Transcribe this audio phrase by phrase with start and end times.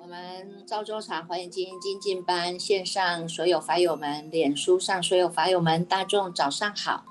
[0.00, 7.04] 我们赵州茶华严经精进班线上所有法友们，脸书上所有法友们，大众早上好！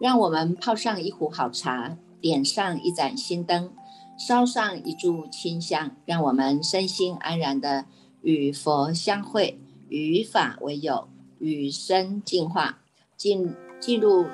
[0.00, 3.72] 让我们泡上一壶好茶，点上一盏心灯，
[4.20, 7.86] 烧上一炷清香，让我们身心安然的
[8.20, 12.80] 与佛相会，与法为友，与生进化，
[13.16, 14.26] 进进入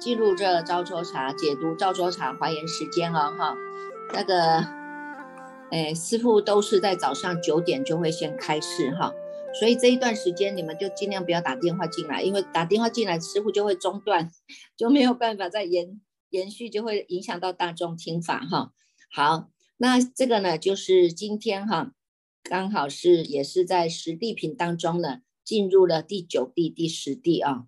[0.00, 3.54] 进入这赵州茶解读赵州茶还原时间哦，哈，
[4.14, 4.76] 那个。
[5.70, 9.12] 哎，师傅都是在早上九点就会先开示哈，
[9.60, 14.30] 所以这一段时间你们就尽量不要打电话进来，因为打电话进来师傅就会中断，
[14.78, 18.72] 就没有办法再延延续，就会影响到大众听法哈。
[19.10, 21.92] 好，那这个呢，就是今天哈，
[22.42, 27.66] 刚好是也是在十地品当中呢，进入了第九地、第十地啊。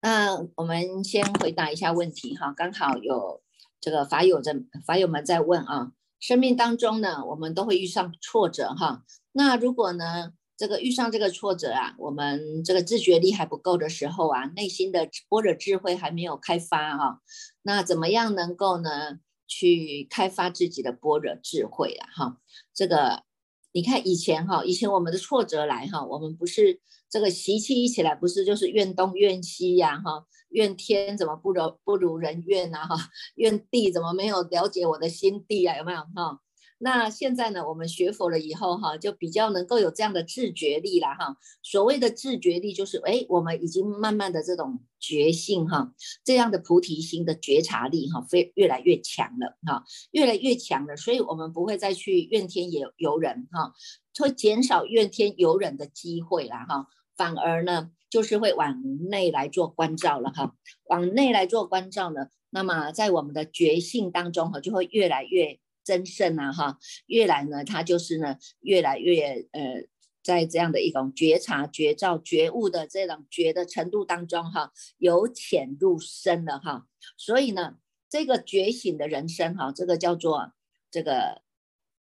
[0.00, 3.42] 那我们先回答一下问题哈，刚好有
[3.80, 4.54] 这个法友在
[4.86, 5.92] 法友们在问啊。
[6.20, 9.04] 生命当中呢，我们都会遇上挫折哈。
[9.32, 17.20] 那如果呢，这个遇上这个挫折啊，我们这个自觉力还不够的时候啊，内心的般若智慧还没有开发哈，
[17.62, 22.08] 那怎么样能够呢，去开发自己的般若智慧啊？
[22.14, 22.36] 哈，
[22.72, 23.24] 这个
[23.72, 30.26] 你看以前哈，以前我们的挫折来哈，我们不是这个习气一起来，不是就是怨东怨西呀哈。
[30.50, 33.10] 怨天怎么不如不如人愿呐哈？
[33.34, 35.76] 怨地怎么没有了解我的心地啊？
[35.76, 36.38] 有没有哈？
[36.78, 37.66] 那现在呢？
[37.68, 41.36] 我们学佛了以后哈，就比较能够有这样的自觉力了哈。
[41.62, 45.94] 所谓的自觉力，就是哎，我们已经慢慢的这种觉性哈，
[46.24, 50.96] 这样的菩提心的觉察力哈，非越来越强了哈，越来越强了。
[50.96, 53.72] 所以我们不会再去怨天尤尤人哈，
[54.18, 57.90] 会减少怨天尤人的机会了哈，反而呢。
[58.10, 60.54] 就是会往内来做关照了哈，
[60.84, 69.86] 往内来做关照呢，那么在我们的觉性当中哈，就会越来越增盛啊哈，越来呢，它就是呢，越来越呃，
[70.22, 76.86] 在这样的一种觉察、觉照、觉悟的这种觉的程度当中哈，由浅入深了哈，
[77.18, 77.76] 所以呢，
[78.08, 80.52] 这个觉醒的人生哈，这个叫做
[80.90, 81.42] 这个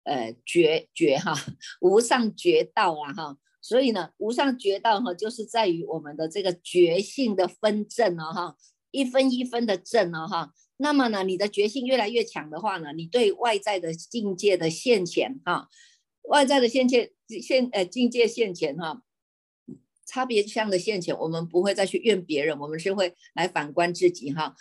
[0.03, 1.33] 呃觉觉哈，
[1.79, 3.37] 无上觉道啊哈。
[3.61, 8.55] 所以呢，无上觉道哈，就是在于我们的这个觉性的分正哦哈，
[8.91, 10.53] 一分一分的正哦哈。
[10.81, 15.67] 那么呢，你的觉性越来越强的话呢，你对外在的境界的现前哈，
[16.29, 19.03] 外在的现前现呃境界现前哈，
[20.05, 24.55] 差别相的现前，我们不会再去怨别人，我们是会来反观自己哈，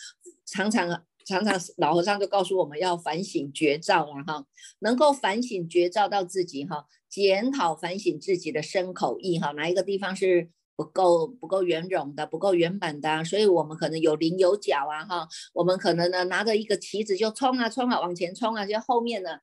[0.45, 1.05] 常常。
[1.29, 4.47] 常常老和尚就告诉我们要反省觉照了哈，
[4.79, 19.41] 能够反省觉照到自己哈，检讨反省自己的身口意哈，哪一个地方是不够不够圆融的，不够圆满的，所以我们可能有棱有角啊哈，我们可能呢拿着一个旗子就冲啊冲啊往前冲啊，就后面呢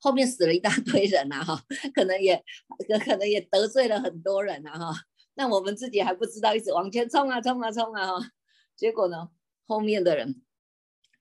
[0.00, 1.62] 后面死了一大堆人呐哈，
[1.94, 2.42] 可能也
[2.88, 5.00] 可可能也得罪了很多人啊哈，
[5.34, 8.26] 那我们自己还不知道，一直往前冲啊冲啊冲啊哈，
[8.74, 9.28] 结果呢
[9.68, 10.43] 后面的人。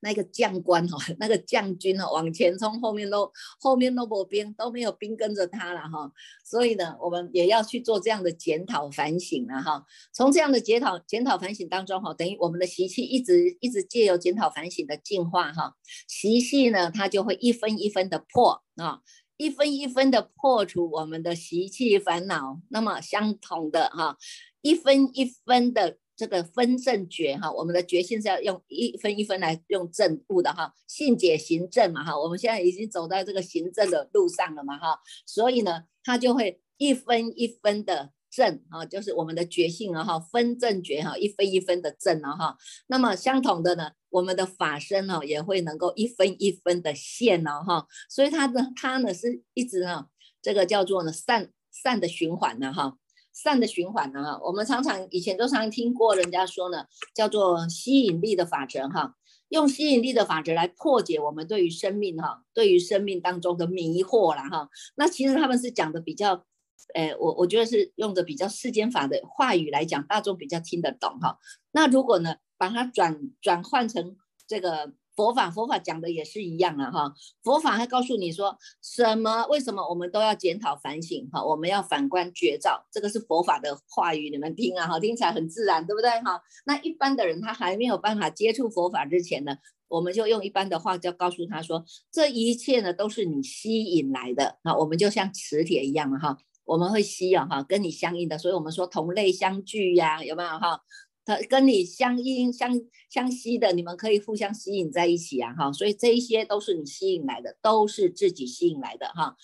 [0.03, 6.11] 那个将官哈， 那个将军哈，往前冲，后面都后面都没兵，都没有兵跟着他了哈。
[6.43, 9.83] 所以呢，我们也要去做这样的检讨反省了哈。
[10.13, 15.73] 从这样的检讨检讨反省当中哈，等于我们的习气一直一直借由检讨反省的进化哈，
[16.07, 18.99] 习气呢它就会一分一分的破啊，
[19.37, 22.59] 一分一分的破除我们的习气烦恼。
[22.69, 24.17] 那么相同的哈，
[24.61, 25.97] 一分一分的。
[26.15, 42.57] 这个分正觉哈，我们的觉性是要用一分一分来用正悟的哈，信解行正嘛哈，我们现在已经走在这个行正的路上了嘛哈，所以呢，它就会一分一分的正啊，就是我们的觉性啊哈，分正觉哈，一分一分的正啊哈，
[42.87, 50.05] 那么相同的呢，我们的法身呢也会能够一分一分的现哦哈，所以它的它呢是一直呢，
[50.41, 52.97] 这个叫做呢善善的循环呢哈。
[53.33, 54.23] 善的循环呢？
[54.23, 59.15] 哈，我们常常以前都常听过人家说呢，叫做吸引力的法则哈，
[59.49, 64.69] 用吸引力的法则来破解我们对于生命哈，对于生命当中的迷惑了哈。
[64.95, 66.45] 那其实他们是讲的比较，
[66.93, 71.39] 呃，我我觉得是用的比较世间法的话语来讲，大众比较听得懂哈。
[71.71, 74.15] 那如果呢，把它转转换成
[74.47, 74.93] 这个。
[75.15, 77.13] 佛法佛法讲的也是一样啊哈，
[77.43, 79.45] 佛法还告诉你说什么？
[79.47, 81.43] 为什么我们都要检讨反省哈？
[81.43, 86.41] 我们要反观觉照，这个是佛法的话语，你们听啊哈，听起来很自然，对不对哈？
[86.65, 89.55] 那一般的人他还没有办法接触佛法之前呢，
[89.87, 94.57] 我们就用一般的话，就告诉他说，这一切呢都是你吸引来的。
[94.63, 100.79] 那我们就像磁铁一样哈，我们会吸啊哈，跟你相应的，所以我们说同类相聚呀，有没有哈？
[101.25, 102.71] 它跟你相应相
[103.09, 105.71] 相吸的，你们可以互相吸引在一起啊哈。
[105.71, 109.35] 所以这一些都是你吸引来的，都是自己吸引来的哈。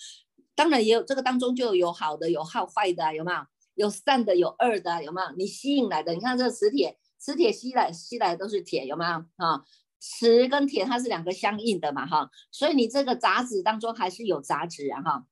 [0.55, 3.39] 当然也有这个当中就有好的，有好坏的，有没有？
[3.75, 5.35] 有善的，有恶的，有没有？
[5.37, 9.11] 你吸引来的，你看这个磁铁，磁铁吸来吸来都是铁，有没有？
[9.37, 9.63] 啊，
[9.99, 15.25] 磁跟铁它是两个相应的嘛，哈，所以你这个杂质当中还是有杂质啊，哈，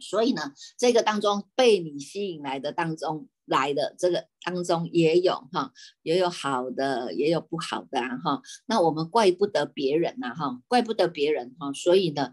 [0.00, 5.72] 所以呢，这个当中被你吸引来的当中来的这个当中也有哈，
[6.02, 12.32] 也有好的，也有不好的啊，哈，那我们怪不得别人呐，哈，怪不得别人哈，所以呢。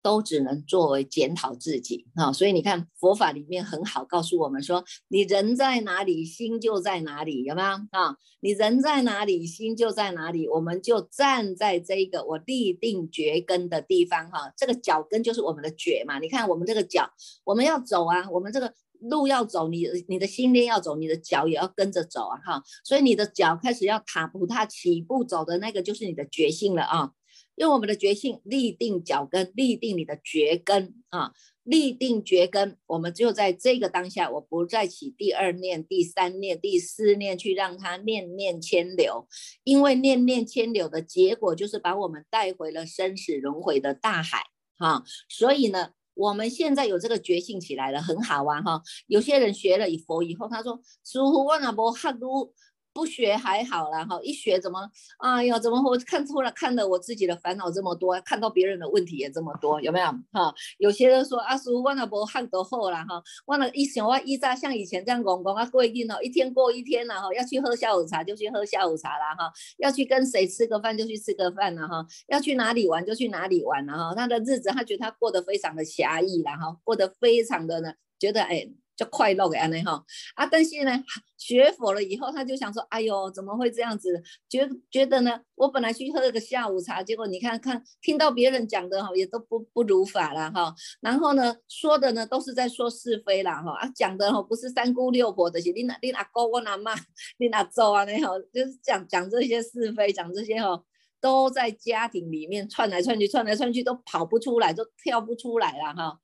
[0.00, 8.16] 都只能作为检讨自己啊，所以你看佛法里面很好告诉我们说，你人在哪里，心就在哪里，有没有啊？
[8.40, 16.20] 你人在哪里，心就在哪里，我们就站在这个我立定觉根的地方哈，这个脚跟就是我们的觉嘛。
[16.20, 17.10] 你看我们这个脚，
[17.44, 22.62] 我们要走啊，我们这个路要走，你你的心念要走，你的脚也要跟着走啊哈。
[22.84, 27.12] 所以你的脚开始要踏步，踏起步走的那个就是你的觉性了啊。
[27.54, 31.32] 用我们的觉性立定脚跟，立定你的绝根啊，
[31.64, 39.26] 立定绝根，我们就在这个当下，我不再起第二念、第三念、第四念去让它念念牵流，
[39.64, 44.44] 因为念念牵流的结果就是把我们带回了生死轮回的大海
[44.78, 45.02] 哈。
[45.28, 48.82] 所以呢，我们现在有这个觉醒起来了，很好啊哈。
[49.06, 52.52] 有些人学了佛以后，他说：“师傅，我那无哈都。”
[52.98, 60.06] 不学还好啦，哈，一学怎么，哎呀，怎么我看出了，看到我自己的烦恼这么多，看到别人的问题也这么多，有没有？
[60.32, 78.68] 哈，有些人说阿叔，我那不汉得好啦，哈，我那一想我一早像以前这样讲讲啊，规定哦，一天过一天了，哈，要去喝下午茶就去喝下午茶啦，哈，要去跟谁吃个饭就去吃个饭了，哈，要去哪里玩就去哪里玩了，哈，他的日子他觉得他过得非常的侠义了，哈，过得非常的呢，觉得哎。
[78.98, 80.04] 就快乐给安内哈
[80.34, 80.44] 啊！
[80.44, 80.90] 但是呢，
[81.36, 84.20] 学佛了以后，他就想说：“哎呦，怎么会这样子？
[84.48, 85.40] 觉觉得呢？
[85.54, 90.74] 我本来去喝个下午茶，结果你看看，听到别人讲的哈，也都不不如法了哈。
[91.00, 96.92] 然后呢，说的呢都是在说是非啦哈啊，讲的哈不是三姑六婆的些，你拿你哪哥我哪妈，
[97.38, 98.02] 你拿走啊？
[98.02, 100.82] 那哈就是讲讲这些是非，讲这些哈，
[101.20, 106.18] 都在家庭里面串来串去，串来串去都跑不出来，都跳不出来了哈。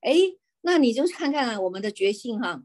[0.00, 0.38] 哎。
[0.66, 2.62] 那你就看看我们的觉性哈，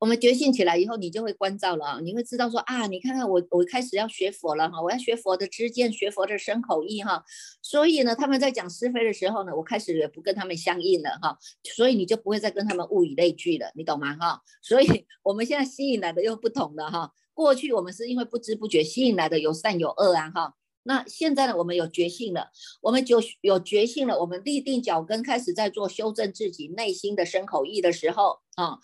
[0.00, 7.24] 我们觉性起来以后，你就会关照了啊，你会知道说啊，你看看我，我开始要学佛了哈，我要学佛的知见，学佛的身口意哈，
[7.62, 14.42] 所以呢，他们在讲是非的时候呢，我开始也不跟他们相应了哈，所以你就不会再跟他们物以类聚了，你懂吗哈？
[14.60, 20.54] 所以 我们现在吸引来的又不同了哈，过去我们是因为不知不觉吸引来的有善有恶啊哈。
[20.84, 21.56] 那现在呢？
[21.56, 22.50] 我们有觉性了，
[22.80, 24.20] 我们就有觉性了。
[24.20, 28.78] 我们立定脚跟，开始在做修正自己内心的身口意的时候啊，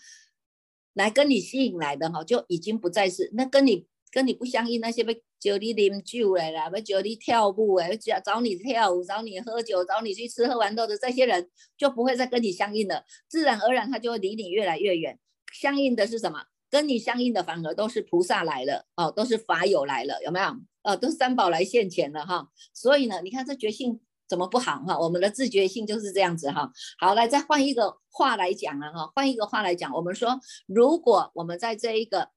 [0.93, 13.05] 来跟你吸引来的哈，就已经不再是那跟你跟你不相应那些被叫你啉酒来了，被叫你跳舞哎，找找你跳舞，找你喝酒，找你去吃喝玩乐的这些人，就不会再跟你相应了。
[13.27, 15.19] 自然而然，他就会离你越来越远。
[15.53, 16.45] 相应的是什么？
[16.71, 20.45] 跟你相应的反而都是菩萨来了哦，都是法友来了，有没有？
[20.83, 22.47] 呃，都三宝来现钱了哈。
[22.73, 24.97] 所以呢，你看这觉性怎么不好哈？
[24.99, 26.71] 我们的自觉性就是这样子哈。
[26.99, 32.29] 好，来再换一个话来讲了哈，换一个话来讲，我们说，如果我们在这一个。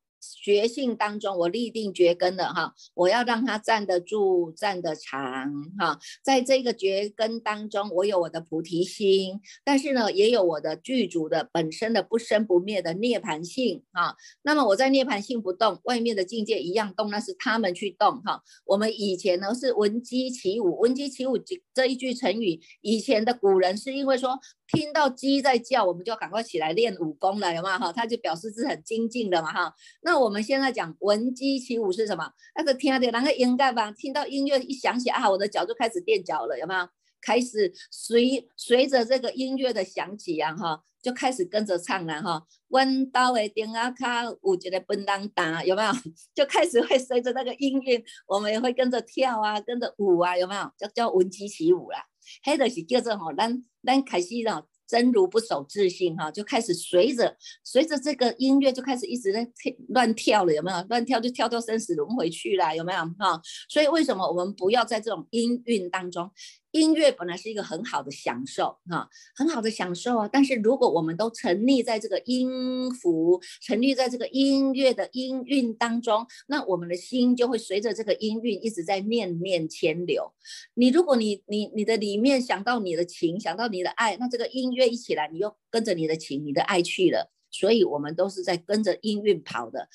[0.42, 5.98] 觉性当中，我立定觉根的哈，我要让它站得住、站得长哈。
[6.22, 14.16] 在这个觉根当中，我有我的菩提心，但是呢，也有我的具足的本身的不生不灭的涅槃性哈。
[14.42, 18.42] 那么我在涅槃性不动，外面的境界一样动，那是他们去动哈。
[18.64, 24.38] 我们以前呢是闻鸡起舞，闻鸡起舞这这一句成语，以前的古人是因为说
[24.74, 27.92] 听到鸡在叫，我们就赶快起来练武功了，有没有哈？
[27.92, 29.74] 他就表示是很精进的嘛哈。
[30.02, 32.30] 那我们现在讲闻鸡起舞是什么？
[32.56, 36.88] 那个听的那个音乐吧，听到音乐一响起啊，我的脚就开始垫脚了，有没有？
[37.26, 42.42] 开始随随着这个音乐的响起啊，哈，就开始跟着唱了哈。
[42.68, 45.90] 闻到的丁啊卡，我觉得奔当打，有没有？
[46.34, 50.70] 就开始会随着那个音乐，我们也会跟着跳啊，跟着舞啊，有没有？
[50.76, 52.04] 叫叫闻鸡起舞啦，
[52.42, 54.66] 黑的是叫做吼，咱咱开始了。
[54.86, 59.50] 真如不守自信哈，就开始随着随着这个音乐就开始一直在
[59.88, 60.82] 乱跳了，有没有？
[60.90, 62.98] 乱跳就跳到生死轮回去了，有没有？
[63.18, 66.30] 哈，所以为什么我们不要在这种音韵当中？
[66.74, 70.28] 音乐本来是一个很好的享受哈，很好的享受啊。
[70.30, 80.32] 但是如果我们都沉溺在这个音符，沉溺在这个音乐的音韵当中，那我们的心就会随着这个音韵一直在念念牵流。
[80.74, 87.30] 你如果你你你的里面想到你的情，想到你的爱，那这个音乐一起来，你又跟着你的情、你的爱去了。
[87.52, 89.88] 所以，我们都是在跟着音韵跑的。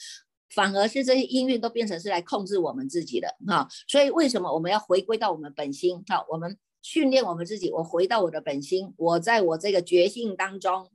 [0.56, 6.04] 反而是这些音韵都变成是来控制我们自己的哈，所以为什么我们要回归到我们本心？
[6.08, 10.90] 哈，我们训练我们自己，我回到我的本心，我在我这个觉性当中。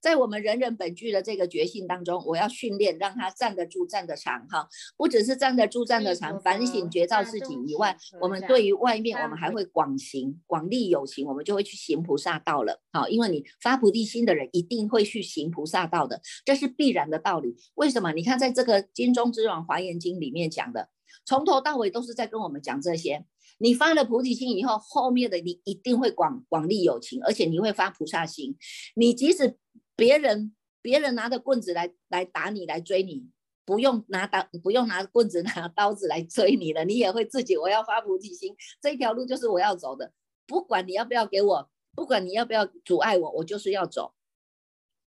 [0.00, 17.56] 在我们人人本具的这个觉性当中，我要训练让他站得住、站得长，哈，不只是站得住、站得长，反省觉照自己以外，我们对于外面，我们还会广行、广利有情，我们就会去行菩萨道了，好，因为你发菩提心的人一定会去行菩萨道的，这是必然的道理。
[17.74, 18.12] 为什么？
[18.12, 20.88] 你看，在这个金中之王华严经里面讲的，
[21.24, 23.24] 从头到尾都是在跟我们讲这些。
[23.58, 28.56] 你发了菩提心以后，后面的你一定会广广利有情，而且你会发菩萨心。
[28.94, 29.56] 你即使
[29.96, 33.28] 别人别人拿着棍子来来打你来追你，
[33.64, 40.12] 不用拿刀不用拿棍子拿刀子来追你了，你也会自己我要发菩提心，这一条路就是我要走的，
[40.46, 44.14] 不管你要不要给我，不管你要不要阻碍我，我就是要走，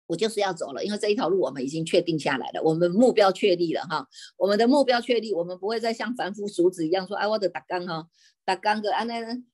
[0.09, 8.07] 我就是要走了，因为这一条路我们已经确定下来了，我们目标确立了哈，我们的目标确立，我们不会再像凡夫俗子一样说，哎，我的打刚哈，
[8.45, 9.13] 打刚个安尼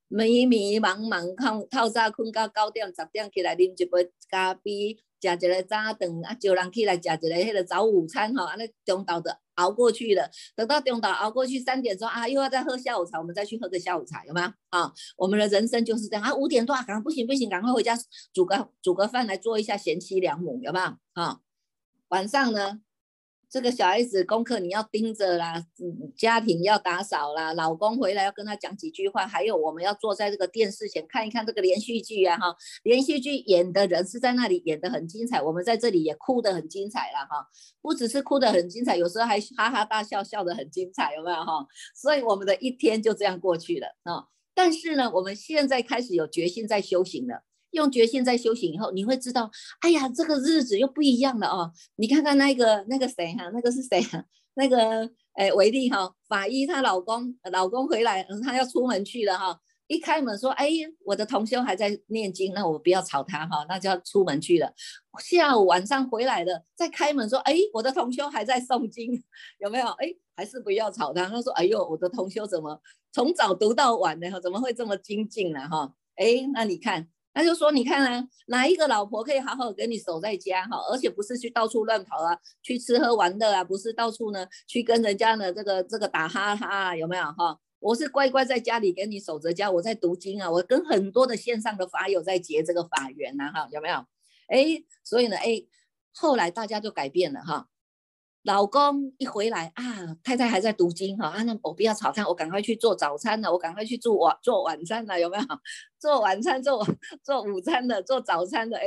[0.09, 4.97] 迷迷茫茫，靠套扎困到高点十点起来，啉一杯咖啡。
[5.29, 14.55] 食一个早顿，啊，叫人起来食一个迄个早午餐哈，安尼中昼的熬过去了，等到中昼熬过去三点钟啊，又要再喝下午茶，我们再去喝个下午茶，有吗？
[14.71, 17.97] 啊，我们的人生就是这样啊，五点多啊，赶不行不行，赶快回家
[18.33, 20.87] 煮个煮个饭来做一下贤妻良母，有没有？
[21.15, 21.41] 啊，
[22.09, 22.81] 晚上呢？
[23.55, 37.47] 这个小孩子功课你要盯着啦，嗯，家庭要打扫啦，老公回来要跟他讲几句话，还有我们要坐在这个电视前看一看这个连续剧啊，哈，连续剧演的人是在那里演的很精彩，我们在这里也哭得很精彩了哈，
[37.81, 41.65] 不只是哭得很精彩，有时候还哈哈大笑，笑得很精彩，有没有哈？
[41.95, 47.45] 所以我们的一天就这样过去了啊，但是呢，我们现在开始有决心在修行了。
[47.75, 49.51] 用决心在修行以后，你会知道，
[49.81, 51.71] 哎呀，这个日子又不一样了哦。
[51.97, 54.25] 你看看那个那个谁哈，那个是谁啊？
[54.55, 59.59] 那个哎，维利哈，法医她老公，老公回来，他要出门去了哈。
[59.89, 60.71] 一开门说，哎，
[61.05, 64.73] 我的同修还在念经，那我不要吵他哈，那就要出门去了。
[65.21, 69.23] 下午晚上回来了，再开门说，哎，我的同修还在诵经，
[69.59, 69.89] 有没有？
[69.89, 71.27] 哎，还是不要吵他。
[71.27, 72.81] 他说，哎呦，我的同修怎么
[73.13, 74.39] 从早读到晚的哈？
[74.41, 75.69] 怎么会这么精进呢？
[75.69, 77.09] 哈，哎，那你看。
[77.35, 87.59] 他就说：“你看啊，哪一个老婆可以好好跟你守在家哈，而且不是去到处乱跑啊，去吃喝玩乐啊，不是到处呢去跟人家呢这个这个打哈哈，有没有哈？
[87.81, 93.97] 我是乖乖在家里给你守着家，我在读经啊，我跟很多的线上的法友在结这个法缘呐哈，有没有？
[94.47, 95.65] 哎，所以呢，哎，
[96.13, 97.67] 后来大家就改变了哈。”
[98.45, 105.45] 老公一回来啊，太太还在读经哈啊，那我不要炒菜，我赶快去做早餐了，我赶快去做晚做晚餐了，有没有？
[105.99, 106.87] 做晚餐、做
[107.23, 108.87] 做午餐的、做早餐的，哎，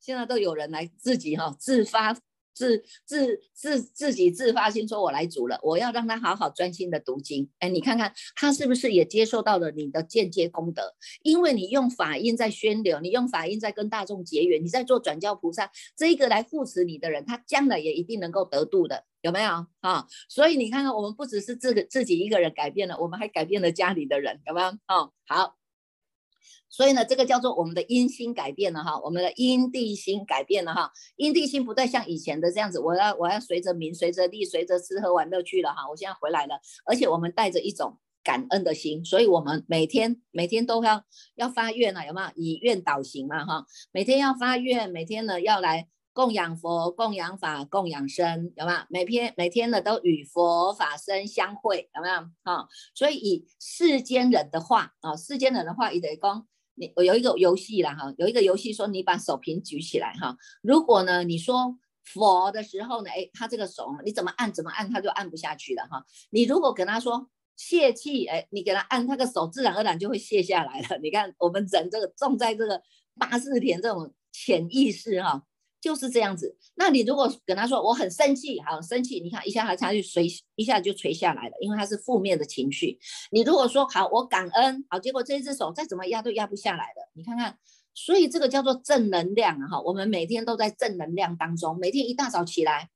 [0.00, 2.16] 现在都有人来自己哈自发。
[2.52, 10.94] 自自自自己自发心说：“我来煮了，我要让他好好专心的读经。”哎，你看看他是不是也接受到了你的间接功德？
[11.22, 20.06] 因为你用法音在宣流，你用法音在跟大众结缘，你在做转教菩萨，这一个来护持你的人，他将来也一定能够得度的，有没有啊？
[20.28, 24.68] 所以你看看，我们不只是自个自己一个人改变了，我们还改变了家里的人，有没有？
[24.88, 25.59] 哦，好。
[26.70, 41.02] 所以呢，这个叫做我们的因心改变了哈，我们的因地心改变了哈，因地心不再像以前的这样子，我要我要随着名随着利随着吃喝玩乐去了哈，我现在回来了，而且我们带着一种感恩的心，所以我们每天每天都要
[41.34, 48.78] 要发愿啊，有没有以愿导行嘛哈，每天要发愿，每天呢要来供养佛、供养法、供养身，有没有？
[48.90, 52.14] 每天每天呢都与佛法身相会，有没有？
[52.44, 56.46] 哈，所以以世间人的话啊，世间人的话也得讲。
[56.80, 66.02] 你我有一个游戏啦哈，有一个游戏说你把手平举起来哈，如果呢你说佛的时候呢，哎，他这个手你怎么按怎么按他就按不下去了哈。
[66.30, 70.98] 你如果跟他说泄气，哎，你给他按他个手，自然而然就会泄下来了。
[71.02, 72.80] 你看我们人这个重在这个
[73.18, 75.44] 八字田这种潜意识哈。
[75.80, 76.56] 就是这样子。
[76.74, 82.98] 那你如果跟他说我很生气，好生气，你看一下他他就垂一下就垂下来了，因为他是负面的情绪。
[83.30, 87.08] 你如果说好我感恩，好，结果这一只手再怎么压都压不下来的。
[87.14, 87.58] 你看看，
[87.94, 89.68] 所以这个叫做正能量啊！
[89.68, 92.88] 哈，我们每天都在正能量当中，每天一大早起来，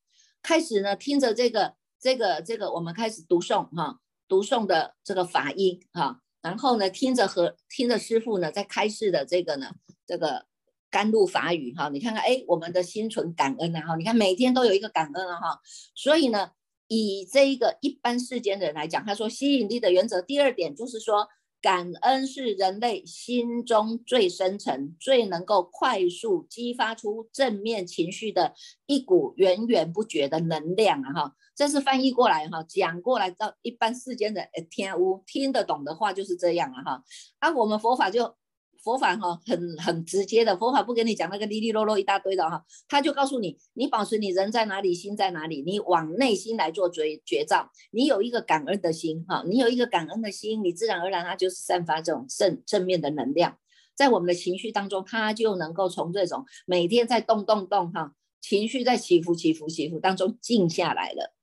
[0.42, 3.98] 开始呢听着这个这个这个，我们开始读诵哈，
[4.28, 6.20] 读诵的这个法音哈。
[6.42, 9.72] 然后呢，听着和听着师傅呢在开示的这个呢，
[10.06, 10.44] 这个
[10.94, 15.60] 甘露法语哈，你看看，哎，我们的心存感恩啊哈，你看每天都有一个感恩啊哈，
[15.96, 16.50] 所以呢，
[16.86, 21.26] 以这一个一般世间人来讲，他说吸引力的原则第二点就是说。
[21.64, 28.52] 感恩是人类心中最深沉、最能够快速激发出正面情绪的
[28.84, 31.12] 一股源源不绝的能量啊！
[31.14, 37.02] 哈，这是翻译过来哈，讲过来到一般世间的天屋听得懂的话就是这样了哈。
[37.38, 38.36] 啊，我们佛法就。
[38.84, 53.56] 佛法哈很很直接的，佛法不跟你讲那个哩哩啰啰一大堆的哈，他就告诉你，你保持你人在哪里，心在哪里，你往内心来做觉觉照，你有一个感恩的心哈，你有一个感恩的心，你自然而然它就是散发这种正正面的能量，
[53.94, 58.12] 在我们的情绪当中，它就能够从这种每天在动动动哈，
[58.42, 61.34] 情绪在起伏起伏起伏当中静下来了。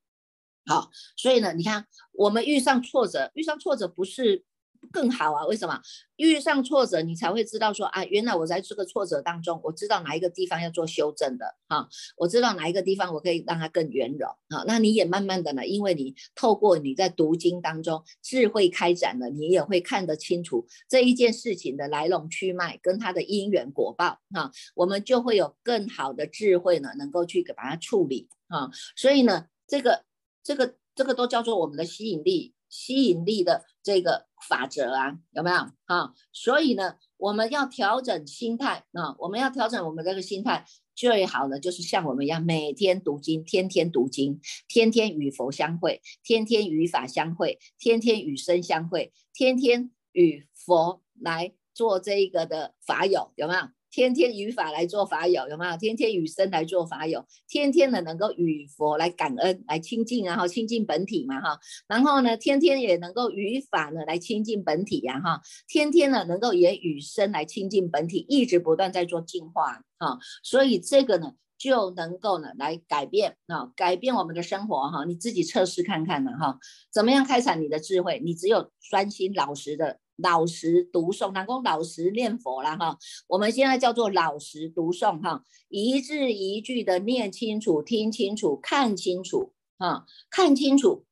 [0.67, 4.45] 好，所以呢，你看我们遇上挫折，遇上挫折不是。
[4.91, 5.45] 更好啊？
[5.45, 5.79] 为什么
[6.17, 14.63] 遇上挫折，你才会知道说啊，原来我在这个挫折当中，我知道哪一个地方要做修正的哈，我知道哪一个地方我可以让它更圆融啊。
[14.65, 28.69] 那你也慢慢的呢，因为你透过你在读经当中智慧开展了，你也会看得清楚这一件事情的来龙去脉跟它的因缘果报哈，我们就会有更好的智慧呢，能够去给把它处理啊。
[28.95, 30.03] 所以呢，这个
[30.43, 32.53] 这个这个都叫做我们的吸引力。
[32.71, 36.13] 吸引力的这个法则啊，有没有啊？
[36.31, 53.59] 所以呢，我们要调整心态啊，我们要调整我们这个心态，最好的就是像我们一样，每天读经，天天读经，天天与佛相会，天天与法相会，天天与生相会，天天与佛来做这一个的法友，有没有？
[53.91, 55.75] 天天与法来做法友，有没有？
[55.75, 61.59] 天天与生来做法友，天天的能够与佛来感恩、来亲近，然后亲近本体嘛，哈。
[61.87, 65.41] 然后呢，天天也能够与法呢来亲近本体呀，哈。
[65.67, 70.17] 天天呢能够也与生来亲近本体，一直不断在做进化，哈。
[70.41, 75.03] 所以这个呢就能够呢来改变啊，改变我们的生活，哈。
[75.05, 76.57] 你自己测试看看呢，哈，
[76.93, 78.21] 怎么样开展你的智慧？
[78.23, 79.99] 你只有专心老实的。
[80.17, 82.97] 老实读诵，南宫老实念佛了哈。
[83.27, 91.05] 我们现在叫做老实读诵哈，一字一句的念清楚、听清楚、看清楚啊，看清楚。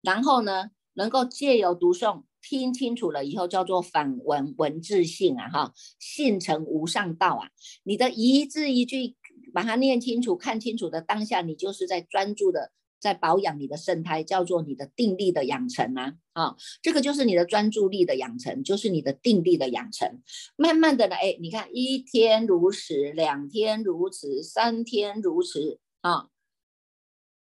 [0.00, 7.48] 然后呢，能够借由读诵听清楚了以后，叫做反文文字性啊哈，信成无上道啊。
[7.84, 9.16] 你的一字一句
[9.52, 12.72] 把它念清楚、看清楚的当下，你就是在专注的。
[13.02, 20.22] 在保养你的肾胎，叫做你的定力的养成啊，啊，这个就是你的专注力的养成，就是你的定力的养成。
[20.54, 26.28] 慢慢的呢，哎，你看一天如此，两天如此，三天如此，啊，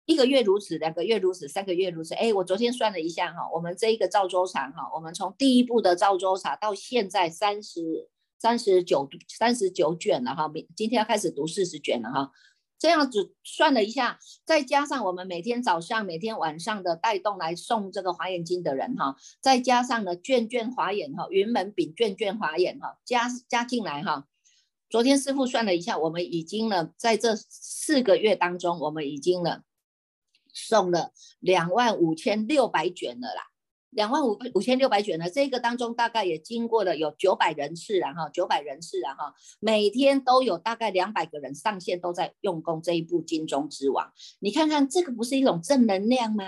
[0.05, 2.15] 一个月如此，两个月如此，三个月如此。
[2.15, 12.31] 哎，我昨天算了一下哈，我们这一个赵州茶哈，我们从第一步的赵州茶到现在三十三十九三十九卷了哈，明今天要开始读四十卷了哈。
[12.79, 24.27] 这样子算了一下，再加上我们每天早上、每天晚上的带动来送这个华严经的人哈，再加上呢卷卷华严哈，云门饼卷卷华严哈，加加进来哈。
[24.89, 29.63] 昨天师傅算了一下，我们已经呢在这四个月当中，我们已经呢
[30.53, 33.43] 送了两万五千六百卷了啦。
[33.97, 46.45] 两万五五千六百卷呢，这个当中大概也经过了有九百人次然后九百人次然后每天都有大概两百个人上线都在用功这一部金钟之王，你看看这个不是一种正能量吗？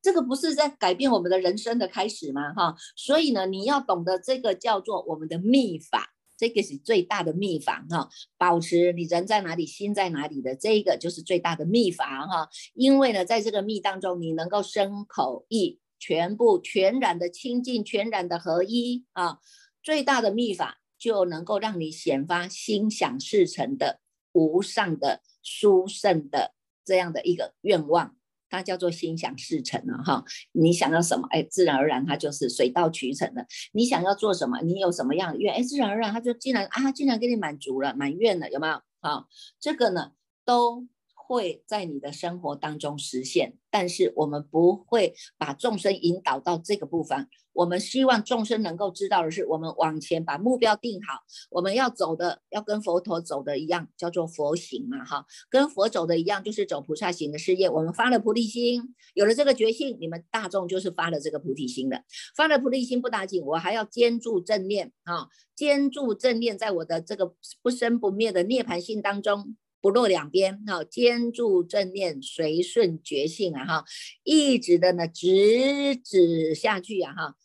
[0.00, 2.54] 这个不是在改变我们的人生的开始吗？
[2.54, 15.78] 哈，所以呢，你要懂得这个叫做我们的秘法，这个是最大的秘法哈，保持你人在哪里，心在哪里的这一个就是最大的秘法哈，因为呢，在这个秘当中，你能够身口意。
[15.98, 19.38] 全部全然的清净，全然的合一啊！
[19.82, 24.00] 最大的秘法就能够让你显发心想事成的
[24.32, 26.54] 无上的殊胜的
[26.84, 28.16] 这样的一个愿望，
[28.50, 30.24] 它叫做心想事成了哈！
[30.52, 33.46] 你想要什么，哎，自然而然它就是水到渠成的。
[33.72, 38.80] 你想要做什么，你有什么样的愿，哎，自然而然它就竟然啊，竟然给你满足了，满愿了，有没有？
[39.00, 39.28] 好，
[39.60, 40.12] 这个呢
[40.44, 40.86] 都。
[41.26, 47.28] 会在你的生活当中实现，但是我们不会把众生引导到这个部分。
[47.52, 57.68] 我们希望众生能够知道的是，我们往前把目标定好，我们要走的要跟佛陀走的一样，叫做佛行嘛，哈，跟佛走的一样，就是走菩萨行的事业。
[57.68, 62.04] 我们发了菩提心，有了这个决心，你们大众就是发了这个菩提心的。
[62.36, 69.56] 发了菩提心不打紧，我还要坚住正念啊，坚住正念，在我的这个不生不灭的涅盘性当中。
[69.86, 73.84] 不落两边，哈，坚住正念，随顺觉性啊，哈，
[74.24, 77.36] 一直的呢直指下去啊，哈，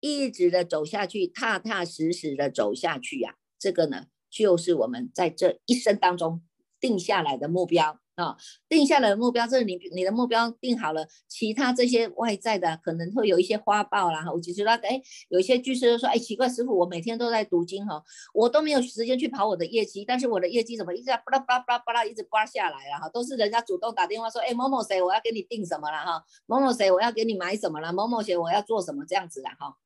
[0.00, 3.34] 一直的走下去，踏踏实实的走下去呀。
[3.58, 6.40] 这个呢，就是我们在这一生当中
[6.80, 8.00] 定下来的目标。
[8.16, 8.36] 啊，
[8.68, 14.30] 定下来的目标，这是你你的目标定好了，其他这些外在的可能会有一些花报啦。
[14.30, 18.02] 我就知道，哎，有些居士说，哎，奇怪，师傅，我每天都在读经哈，
[18.34, 29.76] 我都没有时间去跑我的业绩，但是我的业绩怎么一直巴拉巴拉巴拉巴拉一直刮下来了哈，都是人家主动打电话说，哎，某某谁，我要给你定什么了哈，某某谁，我要给你买什么了，某某谁，我要做什么这样子的哈。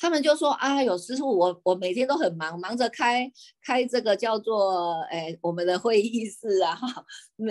[0.00, 3.30] 他们就说啊，有师傅，我我每天都很忙，忙着开
[3.64, 7.04] 开这个叫做诶我们的会议室啊，哈，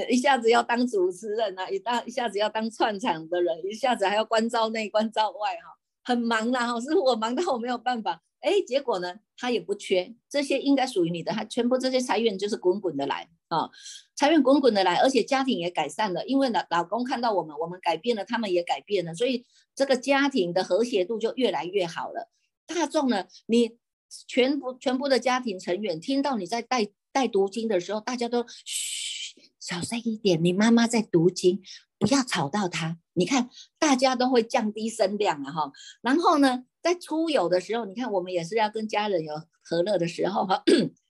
[0.09, 13.69] 一下子要当主持人啊，一当一下子要当串场的人，一下子还要关照内关照外哈，很忙啦哈，师傅我忙到我没有办法，哎，结果呢他也不缺这些，应该属于你的，他全部这些财源就是滚滚的来啊，
[14.15, 22.29] 财源滚滚的来，而且家庭也改善了，因为老老公看到我们，我们改变了，他们也改变了，所以这个家庭的和谐度就越来越好了。
[22.65, 23.25] 大众呢？
[23.47, 23.77] 你
[24.25, 30.41] 全部全部的家庭成员听到你在带带读经的时候，大家都嘘，小声一点。
[30.41, 31.61] 你妈妈在读经，
[31.99, 32.97] 不要吵到她。
[33.13, 35.71] 你看，大家都会降低声量啊哈。
[36.01, 40.63] 然后呢，在出游的时候，你看我们也是要跟家人有和乐的时候哈，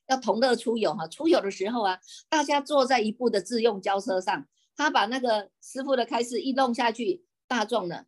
[0.08, 1.08] 要同乐出游哈。
[1.08, 8.06] 出游的时候啊，大家坐在一部的自用轿车上，他把那个师傅的开示一弄下去，大众呢。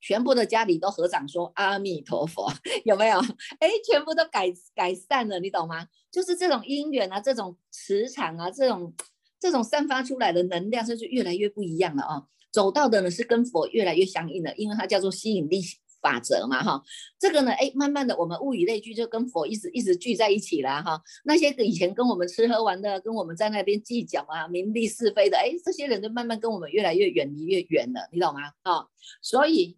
[0.00, 2.50] 全部的家里都合掌说阿弥陀佛，
[2.86, 3.18] 有没有？
[3.58, 5.86] 哎，全部都改改善了，你懂吗？
[6.10, 8.94] 就是这种因缘啊，这种磁场啊，这种
[9.38, 12.22] 这种散发出来的能量，就是越来越不一样了啊。
[12.50, 15.60] 走到的呢是跟佛越来越相应的，因为它叫做吸引力
[16.00, 16.82] 法则嘛，哈。
[17.18, 21.02] 这个呢，哎，慢慢的我们物以类聚，就跟佛一直一直聚在一起了，哈。
[21.24, 28.40] 那些以前跟我们吃喝玩的，跟我们在那边计较啊、名利是非的，哎，这些人就慢慢跟我们越来越远离越远了，你懂吗？
[28.62, 28.86] 啊，
[29.20, 29.76] 所以。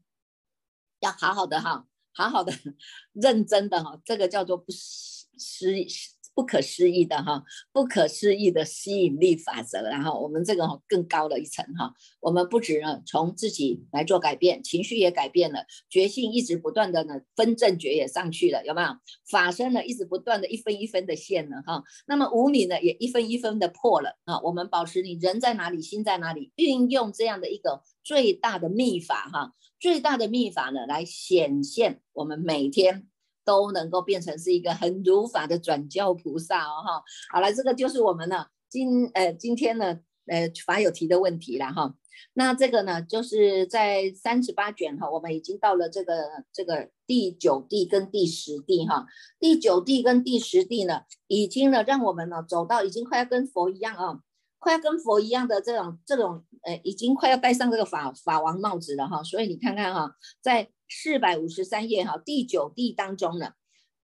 [1.02, 2.52] 要好好的哈，好好的
[3.12, 5.84] 认真的哈，这个叫做不失失
[6.34, 7.42] 不可思议的哈，
[7.72, 9.82] 不可思议的吸引力法则。
[9.82, 18.88] 然后我们这个更高了一层哈，我们不止呢从自己来做改变，情绪也改变了，觉性一直不断的呢分正觉也上去了，有没有？
[19.30, 24.40] 法身呢一直不断的一分一分的现了哈，那么无名呢也一分一分的破了啊。
[24.42, 29.52] 我们保持你人在哪里，心在哪里，运用这样的一个最大的秘法哈。
[29.78, 33.08] 最大的秘法呢，来显现我们每天
[33.44, 37.02] 都能够变成是一个很如法的转教菩萨哦哈。
[37.32, 41.94] 好了，这个就是我们呢今呃今天呢呃法友提的问题了哈。
[42.34, 49.06] 那这个呢就是在三十八卷哈，我们已经到了这个这个第九地跟第十地哈。
[49.38, 54.20] 第九地跟第十地呢，已经呢让我们呢走到已经快要跟佛一样啊。
[54.58, 59.20] 快要跟佛一样的这种这种，呃，已经快要戴上这个法法王帽子了哈。
[59.24, 63.54] 所以你看看哈，在四百五十三页哈，第九地当中呢，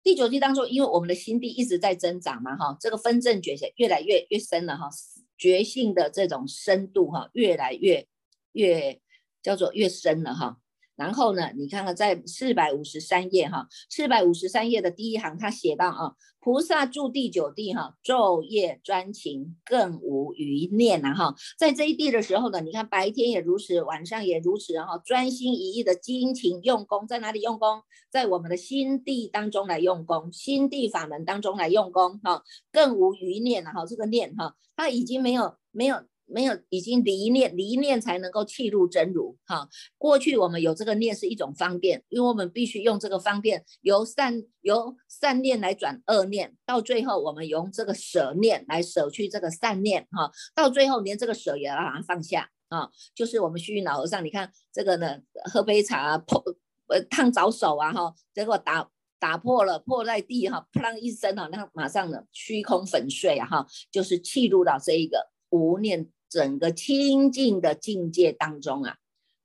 [0.01, 4.89] 第九地当中，因为我们的心地一直在增长嘛哈，这个分正觉越来越越深了哈，
[5.37, 8.07] 觉性的这种深度哈，越来越
[8.53, 8.99] 越
[9.43, 10.57] 叫做越深了哈。
[10.95, 21.35] 然后呢，你看看在四百五十三页哈，四百五十三页的第一行，他写到啊，菩萨住第九地哈，昼夜专情，更无余念呐哈。
[21.57, 27.81] 在这一地的时候呢，你看白天也如此，晚上也如此，然后专心一意的精勤用功，在哪里用功？
[28.11, 33.85] 在我们的心地当中来用功，心地法门当中来用功哈，更无余念了哈。
[33.87, 36.03] 这个念哈，他已经没有没有。
[36.25, 39.37] 没有，已经离念，离念才能够契入真如。
[39.45, 50.07] 哈，过去我们有这个念是一种方便，因为我们必须用这个方便，由善由善念来转恶念，到最后我们用这个舍念来舍去这个善念。
[50.11, 52.49] 哈，到最后连这个舍也要把它放下。
[52.69, 55.19] 啊，就是我们须臾老和尚，你看这个呢，
[55.51, 56.43] 喝杯茶破
[56.87, 65.32] 呃烫着手啊，哈，结果打打破了破在地哈，砰一声啊，那马上呢虚空粉碎啊，哈，就是契入到这一个。
[65.53, 68.97] 无念整个清净的境界当中啊，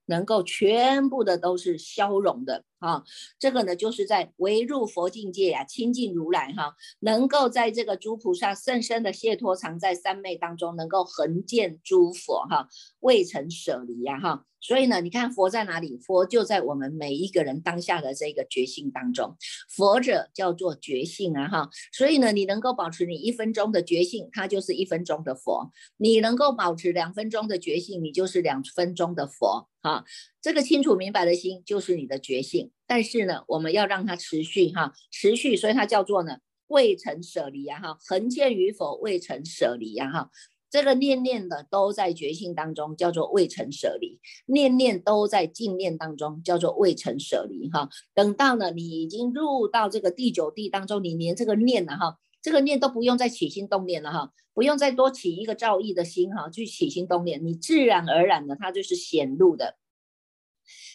[0.08, 3.04] 能够全部的都是消融的啊，
[3.38, 12.68] 这个呢就是在唯入佛境界啊，清净如来哈，能够在这个诸菩萨甚深的解脱藏在三昧当中，能够横见诸佛哈，
[13.00, 14.44] 未曾舍离呀哈。
[14.60, 15.96] 所以呢，你看佛在哪里？
[15.98, 19.36] 佛就在我们每一个人当下的这个觉性当中。
[19.68, 21.70] 佛者叫做觉性啊，哈。
[21.92, 29.67] 所以呢，你能够保持你一分钟的觉性，它就是一分钟的佛；你能够保持两分钟的觉性，你就是两分钟的佛。
[29.88, 30.04] 啊，
[30.42, 32.70] 这个清楚明白的心就是你的觉性。
[32.86, 40.30] 但是呢，我们要让它持续哈，持续，所以它叫做呢未曾舍离啊，哈，恒见与否未曾舍离啊，哈。
[40.70, 47.70] 这个念念的都在觉性当中，叫做未曾舍离；念念都在净念当中，叫做未曾舍离。
[47.70, 59.76] 哈，等到呢，你已经入到这个第九地当中，你连这个念呢，哈，这个念都不用再起心动念了，哈，不用再多起一个造意的心，哈，去起心动念，你自然而然的，它就是显露的。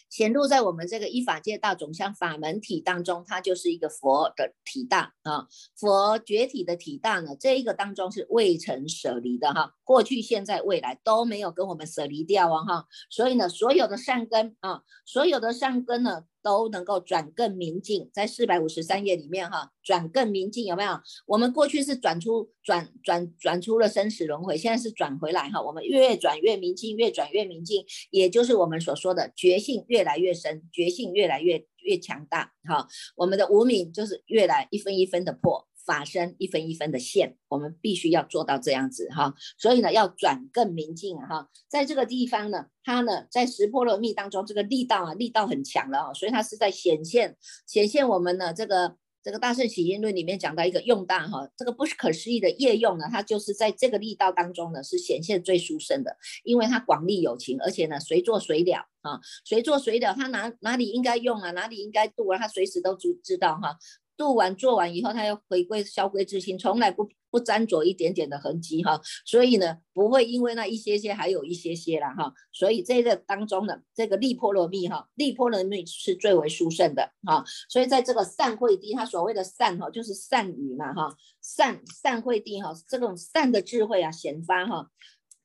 [0.08, 16.24] 显露在我们这个依法界大种相法门体当中，它就是一个佛的体大啊，佛觉体的体大呢，这一个当中是未曾舍离的哈，过去、现在、未来都没有跟我们舍离掉啊哈，所以呢，所有的善根啊，所有的善根呢。
[16.44, 21.00] 都能够转更明净，在四百五十三页里面哈，转更明净有没有？
[21.26, 35.66] 我们过去是转出转转转出了生死轮回，现在是转回来哈，我们越转越明净，越转越明净，也就是我们所说的觉性越来越深，觉性越来越越强大哈，我们的无名就是越来一分一分的破。
[35.84, 63.76] 法身一分一分的现，我们必须要做到这样子哈，所以呢，要转更明净哈，在这个地方呢，它呢在十波罗蜜当中，这个力道啊，力道很强了啊，所以它是在显现显现我们呢这个这个大圣起因论里面讲到一个用大哈，这个不可思议的业用呢，它就是在这个力道当中呢是显现最殊胜的，因为它广利有情，而且呢随做随了啊，随做随了，它哪哪里应该用啊，哪里应该度啊，它随时都知知道哈。
[64.16, 84.88] 度完做完以后，他要回归消归自心，从来不不沾着一点点的痕迹哈，所以呢，不会因为那一些些还有一些些了哈，所以这个当中的，这个利波罗蜜哈，利波罗蜜是最为殊胜的哈，所以在这个善慧地，他所谓的善哈，就是善语嘛哈，善善慧地哈，这种善的智慧啊显发哈，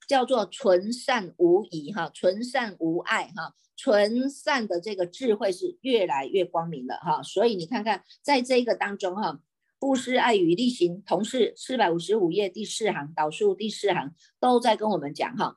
[0.10, 3.54] 叫做纯善无疑哈，纯善无爱哈。
[3.78, 9.40] 纯善的这个智慧是越来越光明了哈，所以你看看在这个当中哈，
[9.80, 15.56] 布施爱与力行同是四百五十五页第四行导数第四行都在跟我们讲哈，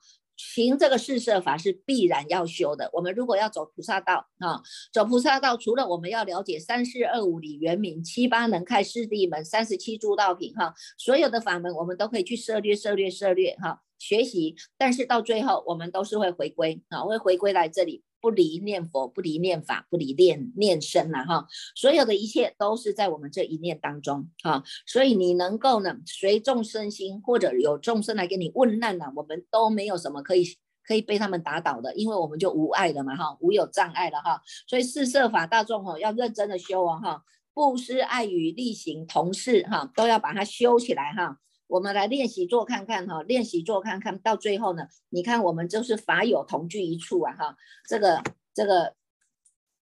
[0.54, 2.90] 行这个四摄法是必然要修的。
[2.92, 4.60] 我们如果要走菩萨道啊，
[4.92, 18.02] 走菩萨道，除了我们要了解三四二五理原名七八能开四地门三十七诸道品哈，所有的法门我们都可以去涉略涉略涉略哈学习，但是到最后我们都是会回归啊，会回归来这里。
[18.22, 30.44] 不离念佛，不离念法，不离念念身呐哈，所有的一切都是在我们这一念当中哈，所以你能够呢随众生心，或者有众生来给你问难呢，我们都没有什么可以
[30.86, 41.38] 可以被他们打倒的，因为我们就无碍的嘛哈，无有障碍了哈，所以四摄法大众哈要认真的修啊哈，布施爱与力行同事哈，都要把它修起来哈。
[41.72, 47.56] 我们来练习做看看哈，练习做看看到最后呢，你看我们就是法有同居一处啊哈，
[47.88, 48.94] 这个这个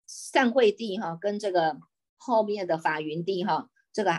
[0.07, 1.79] 善会地哈，跟这个
[2.19, 4.13] 后面的法云地哈，这个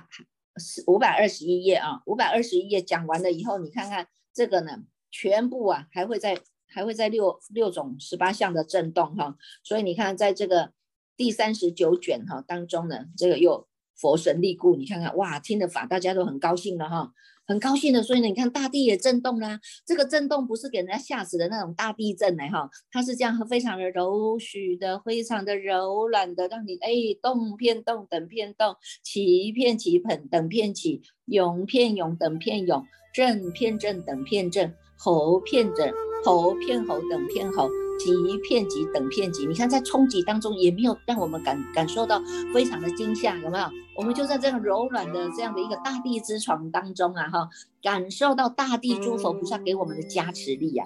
[0.58, 4.80] 是五百二十一页啊，五百二十一页讲完了以后，你看看这个呢，
[5.12, 10.74] 全部啊还会在还会在六六种十八项的震动哈，所以你看在这个
[11.16, 13.69] 第三十九卷哈当中呢，这个又
[14.00, 17.12] 佛神力故，你看看哇，听的法大家都很高兴了哈。
[17.46, 19.60] 很高兴的，所以呢，你看大地也震动啦。
[19.84, 26.92] 这个震动不是给人家吓死的那种大地震来，哈，它是这样非常的柔许的，非常的柔软的，让你哎
[27.24, 32.86] 动片动等片动，起片起等等片起，涌片涌等片涌，
[33.16, 35.92] 震片震等片震，吼片震
[36.24, 37.68] 吼片吼等片吼。
[38.00, 42.20] 几片级等片级，你看在冲击当中也没有让我们感感受到
[42.54, 43.66] 非常的惊吓，有没有？
[43.96, 47.50] 我们就在这样柔软的这样的一个大地之床当中啊，哈，
[47.84, 50.86] 感受到大地诸佛菩萨给我们的加持力呀。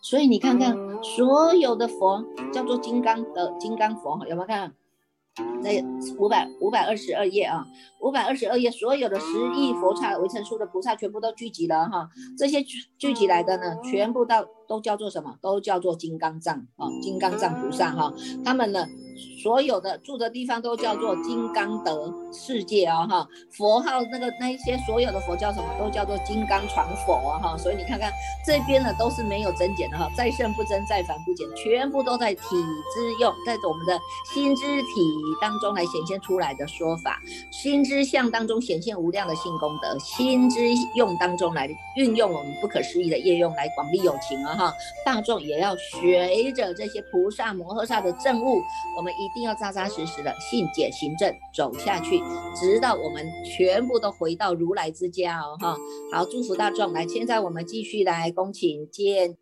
[0.00, 4.72] 所以你看看所有的佛叫做金刚的金刚佛，有没有看？
[5.62, 5.82] 在
[6.18, 7.66] 五百五百二十二页啊，
[8.00, 15.36] 五百二十二页，所有的十亿佛刹维生素的菩萨全部都聚集了哈，这些聚聚集来的呢，全部到都叫做什么？
[15.40, 18.12] 都叫做金刚藏啊，金刚藏菩萨哈，
[18.44, 18.86] 他们呢？
[19.42, 25.66] 所有的住的地方都叫做金刚德世界哦，哈，佛号那个那一些所有的佛叫什么？
[25.80, 28.12] 都叫做金刚传佛啊，哈，所以你看看
[28.46, 32.42] 这边呢都是没有增减的哈，再胜不增，再凡不减，全部都在体
[32.94, 33.98] 之用，在我们的
[34.32, 34.86] 心之体
[35.40, 37.18] 当中来显现出来的说法，
[37.50, 40.60] 心之相当中显现无量的性功德，心之
[40.94, 44.74] 用当中来运用我们不可思议的业用来广利有情啊，哈，
[45.04, 48.62] 大众也要随着这些菩萨摩诃萨的证悟。
[48.96, 52.20] 我们一一定要扎扎实实的信解行正走下去，
[52.54, 55.74] 直到我们全部都回到如来之家哦哈。
[56.12, 59.38] 好，祝福大众来，现在我们继续来恭请见。